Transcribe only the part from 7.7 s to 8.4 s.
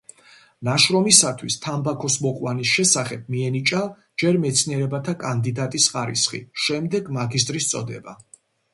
წოდება.